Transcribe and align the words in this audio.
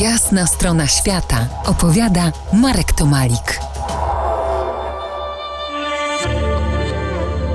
Jasna 0.00 0.46
strona 0.46 0.86
świata 0.86 1.48
opowiada 1.64 2.32
Marek 2.52 2.92
Tomalik. 2.92 3.60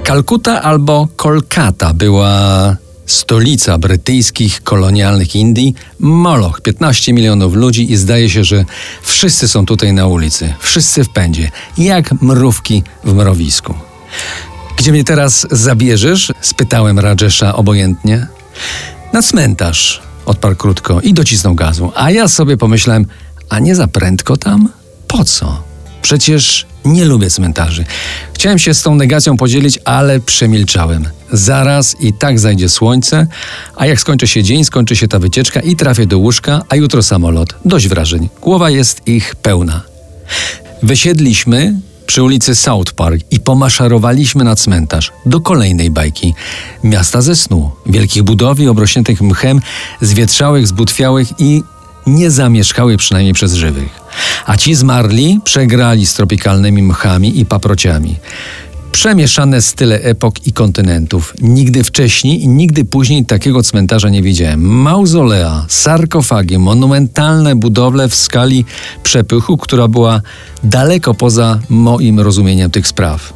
Kalkuta 0.03 0.61
albo 0.61 1.07
Kolkata 1.15 1.93
była 1.93 2.75
stolica 3.05 3.77
brytyjskich 3.77 4.63
kolonialnych 4.63 5.35
Indii, 5.35 5.75
Moloch, 5.99 6.61
15 6.61 7.13
milionów 7.13 7.53
ludzi 7.53 7.91
i 7.91 7.97
zdaje 7.97 8.29
się, 8.29 8.43
że 8.43 8.65
wszyscy 9.01 9.47
są 9.47 9.65
tutaj 9.65 9.93
na 9.93 10.07
ulicy, 10.07 10.53
wszyscy 10.59 11.03
w 11.03 11.09
pędzie, 11.09 11.51
jak 11.77 12.21
mrówki 12.21 12.83
w 13.03 13.13
mrowisku. 13.13 13.73
Gdzie 14.77 14.91
mnie 14.91 15.03
teraz 15.03 15.47
zabierzesz? 15.51 16.33
spytałem 16.41 16.99
Rajesha 16.99 17.55
obojętnie. 17.55 18.27
Na 19.13 19.21
cmentarz, 19.21 20.01
odparł 20.25 20.55
krótko 20.55 21.01
i 21.01 21.13
docisnął 21.13 21.55
gazu. 21.55 21.91
A 21.95 22.11
ja 22.11 22.27
sobie 22.27 22.57
pomyślałem, 22.57 23.05
a 23.49 23.59
nie 23.59 23.75
za 23.75 23.87
prędko 23.87 24.37
tam? 24.37 24.69
Po 25.07 25.23
co? 25.23 25.63
Przecież 26.01 26.65
nie 26.85 27.05
lubię 27.05 27.29
cmentarzy. 27.29 27.85
Chciałem 28.33 28.59
się 28.59 28.73
z 28.73 28.81
tą 28.81 28.95
negacją 28.95 29.37
podzielić, 29.37 29.79
ale 29.85 30.19
przemilczałem. 30.19 31.07
Zaraz 31.31 32.01
i 32.01 32.13
tak 32.13 32.39
zajdzie 32.39 32.69
słońce, 32.69 33.27
a 33.75 33.85
jak 33.85 33.99
skończy 33.99 34.27
się 34.27 34.43
dzień, 34.43 34.65
skończy 34.65 34.95
się 34.95 35.07
ta 35.07 35.19
wycieczka 35.19 35.59
i 35.59 35.75
trafię 35.75 36.05
do 36.05 36.17
łóżka, 36.17 36.61
a 36.69 36.75
jutro 36.75 37.03
samolot. 37.03 37.55
Dość 37.65 37.87
wrażeń. 37.87 38.29
Głowa 38.41 38.69
jest 38.69 39.07
ich 39.07 39.35
pełna. 39.35 39.81
Wysiedliśmy 40.83 41.73
przy 42.13 42.23
ulicy 42.23 42.55
South 42.55 42.93
Park 42.93 43.21
i 43.31 43.39
pomaszerowaliśmy 43.39 44.43
na 44.43 44.55
cmentarz 44.55 45.11
do 45.25 45.41
kolejnej 45.41 45.91
bajki. 45.91 46.33
Miasta 46.83 47.21
ze 47.21 47.35
snu, 47.35 47.71
wielkich 47.85 48.23
budowli 48.23 48.67
obrośniętych 48.67 49.21
mchem, 49.21 49.61
zwietrzałych, 50.01 50.67
zbutwiałych 50.67 51.27
i 51.39 51.63
nie 52.07 52.31
zamieszkały 52.31 52.97
przynajmniej 52.97 53.33
przez 53.33 53.53
żywych. 53.53 54.01
A 54.45 54.57
ci 54.57 54.75
zmarli 54.75 55.39
przegrali 55.43 56.05
z 56.05 56.13
tropikalnymi 56.13 56.81
mchami 56.81 57.39
i 57.39 57.45
paprociami. 57.45 58.15
Przemieszane 58.93 59.61
style 59.61 60.01
epok 60.01 60.47
i 60.47 60.53
kontynentów. 60.53 61.33
Nigdy 61.41 61.83
wcześniej 61.83 62.43
i 62.43 62.47
nigdy 62.47 62.85
później 62.85 63.25
takiego 63.25 63.63
cmentarza 63.63 64.09
nie 64.09 64.21
widziałem. 64.21 64.61
Mauzolea, 64.61 65.65
sarkofagi, 65.69 66.57
monumentalne 66.57 67.55
budowle 67.55 68.09
w 68.09 68.15
skali 68.15 68.65
przepychu, 69.03 69.57
która 69.57 69.87
była 69.87 70.21
daleko 70.63 71.13
poza 71.13 71.59
moim 71.69 72.19
rozumieniem 72.19 72.71
tych 72.71 72.87
spraw. 72.87 73.33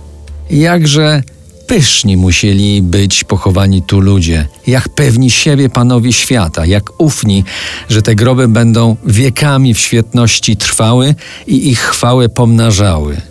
Jakże 0.50 1.24
pyszni 1.68 2.18
musieli 2.18 2.82
być 2.82 3.24
pochowani 3.24 3.82
tu 3.82 4.00
ludzie, 4.00 4.48
jak 4.68 4.90
pewni 4.90 5.32
siebie 5.32 5.70
panowie 5.70 6.14
świata, 6.14 6.66
jak 6.66 7.02
ufni, 7.02 7.44
że 7.90 8.02
te 8.02 8.16
groby 8.16 8.48
będą 8.48 8.96
wiekami 9.06 9.74
w 9.74 9.80
świetności 9.80 10.58
trwały 10.58 11.16
i 11.48 11.70
ich 11.70 11.80
chwałę 11.80 12.30
pomnażały. 12.30 13.22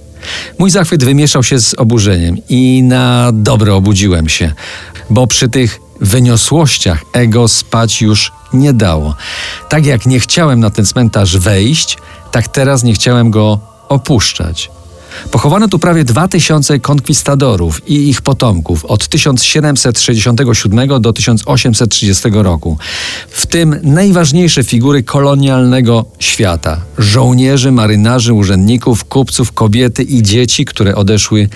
Mój 0.59 0.71
zachwyt 0.71 1.05
wymieszał 1.05 1.43
się 1.43 1.61
z 1.61 1.75
oburzeniem 1.75 2.37
i 2.49 2.83
na 2.83 3.31
dobre 3.33 3.75
obudziłem 3.75 4.29
się, 4.29 4.53
bo 5.11 5.27
przy 5.27 5.49
tych 5.49 5.81
wyniosłościach 6.01 7.05
ego 7.13 7.49
spać 7.49 8.03
już 8.03 8.33
nie 8.53 8.73
dało. 8.73 9.15
Tak 9.69 9.87
jak 9.87 10.07
nie 10.07 10.21
chciałem 10.21 10.61
na 10.61 10.71
ten 10.71 10.87
cmentarz 10.87 11.39
wejść, 11.39 11.99
tak 12.31 12.49
teraz 12.49 12.83
nie 12.83 12.95
chciałem 12.95 13.31
go 13.31 13.61
opuszczać. 13.89 14.71
Pochowano 15.31 15.69
tu 15.69 15.78
prawie 15.78 16.05
2000 16.05 16.81
konkwistadorów 16.81 17.89
i 17.89 18.09
ich 18.09 18.22
potomków 18.22 18.84
od 18.84 19.09
1767 19.09 21.00
do 21.00 21.12
1830 21.12 22.28
roku, 22.33 22.78
w 23.31 23.47
tym 23.47 23.81
najważniejsze 23.83 24.64
figury 24.64 25.03
kolonialnego 25.03 26.05
świata: 26.19 26.81
żołnierzy, 26.98 27.73
marynarzy, 27.73 28.33
urzędników, 28.33 29.05
kupców, 29.05 29.53
kobiety 29.53 30.03
i 30.03 30.23
dzieci, 30.23 30.64
które 30.64 30.95
odeszły 30.95 31.48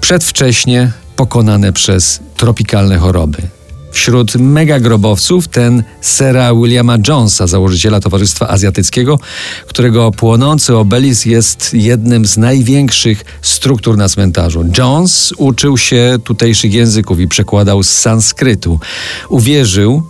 przedwcześnie 0.00 0.92
pokonane 1.16 1.72
przez 1.72 2.20
tropikalne 2.36 2.98
choroby. 2.98 3.61
Wśród 3.92 4.34
megagrobowców 4.36 5.48
ten 5.48 5.82
Sera 6.00 6.54
Williama 6.54 6.96
Jonesa, 7.08 7.46
założyciela 7.46 8.00
Towarzystwa 8.00 8.48
Azjatyckiego, 8.48 9.18
którego 9.66 10.10
płonący 10.10 10.76
obelisk 10.76 11.26
jest 11.26 11.74
jednym 11.74 12.26
z 12.26 12.36
największych 12.36 13.24
struktur 13.42 13.96
na 13.96 14.08
cmentarzu. 14.08 14.64
Jones 14.78 15.34
uczył 15.36 15.78
się 15.78 16.18
tutejszych 16.24 16.74
języków 16.74 17.20
i 17.20 17.28
przekładał 17.28 17.82
z 17.82 17.90
sanskrytu. 17.90 18.80
Uwierzył, 19.28 20.02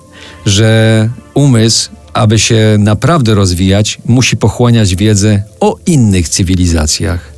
że 0.46 1.08
umysł 1.34 1.90
aby 2.12 2.38
się 2.38 2.76
naprawdę 2.78 3.34
rozwijać, 3.34 3.98
musi 4.06 4.36
pochłaniać 4.36 4.96
wiedzę 4.96 5.42
o 5.60 5.76
innych 5.86 6.28
cywilizacjach. 6.28 7.32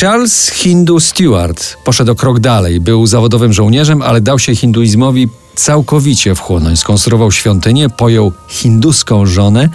Charles 0.00 0.50
Hindu 0.50 1.00
Stewart 1.00 1.76
poszedł 1.84 2.12
o 2.12 2.14
krok 2.14 2.40
dalej. 2.40 2.80
Był 2.80 3.06
zawodowym 3.06 3.52
żołnierzem, 3.52 4.02
ale 4.02 4.20
dał 4.20 4.38
się 4.38 4.56
hinduizmowi 4.56 5.28
całkowicie 5.56 6.34
wchłonąć. 6.34 6.78
Skonstruował 6.78 7.32
świątynię, 7.32 7.88
pojął 7.88 8.32
hinduską 8.48 9.26
żonę 9.26 9.68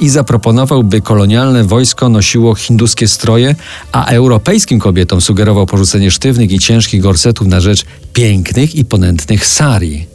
i 0.00 0.08
zaproponował, 0.08 0.84
by 0.84 1.00
kolonialne 1.00 1.64
wojsko 1.64 2.08
nosiło 2.08 2.54
hinduskie 2.54 3.08
stroje, 3.08 3.54
a 3.92 4.04
europejskim 4.04 4.80
kobietom 4.80 5.20
sugerował 5.20 5.66
porzucenie 5.66 6.10
sztywnych 6.10 6.52
i 6.52 6.58
ciężkich 6.58 7.00
gorsetów 7.02 7.46
na 7.46 7.60
rzecz 7.60 7.84
pięknych 8.12 8.74
i 8.74 8.84
ponętnych 8.84 9.46
sari. 9.46 10.06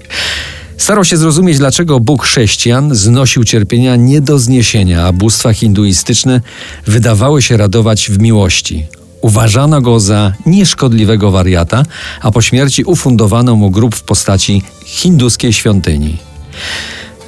Starał 0.78 1.06
się 1.06 1.17
zrozumieć, 1.17 1.57
dlaczego 1.57 2.00
Bóg 2.00 2.23
chrześcijan 2.23 2.95
znosił 2.95 3.44
cierpienia 3.44 3.95
nie 3.95 4.22
do 4.22 4.40
zniesienia, 4.40 5.05
a 5.05 5.11
bóstwa 5.11 5.53
hinduistyczne 5.53 6.41
wydawały 6.88 7.41
się 7.41 7.57
radować 7.57 8.09
w 8.09 8.19
miłości. 8.19 8.85
Uważano 9.22 9.81
go 9.81 10.00
za 10.00 10.34
nieszkodliwego 10.45 11.31
wariata, 11.31 11.84
a 12.22 12.31
po 12.31 12.41
śmierci 12.41 12.84
ufundowano 12.84 13.55
mu 13.55 13.72
grób 13.72 13.95
w 13.95 14.03
postaci 14.03 14.63
hinduskiej 14.93 15.53
świątyni. 15.53 16.17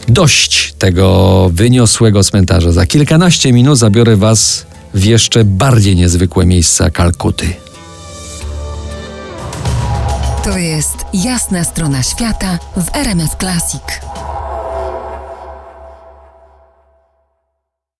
Dość 0.07 0.73
tego 0.79 1.49
wyniosłego 1.53 2.23
cmentarza. 2.23 2.71
Za 2.71 2.85
kilkanaście 2.85 3.53
minut 3.53 3.77
zabiorę 3.77 4.17
Was 4.17 4.65
w 4.93 5.03
jeszcze 5.03 5.43
bardziej 5.43 5.95
niezwykłe 5.95 6.45
miejsca 6.45 6.89
Kalkuty. 6.89 7.53
To 10.43 10.57
jest 10.57 10.95
jasna 11.13 11.63
strona 11.63 12.03
świata 12.03 12.59
w 12.77 12.95
RMS 12.95 13.31
Classic. 13.39 14.14